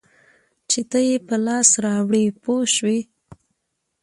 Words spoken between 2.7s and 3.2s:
شوې!.